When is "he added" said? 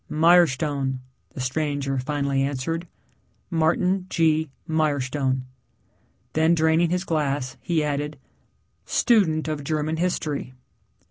7.61-8.17